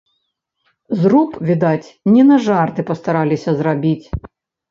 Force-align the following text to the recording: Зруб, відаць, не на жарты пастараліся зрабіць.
Зруб, 1.01 1.35
відаць, 1.49 1.91
не 2.13 2.23
на 2.29 2.39
жарты 2.47 2.81
пастараліся 2.89 3.53
зрабіць. 3.59 4.05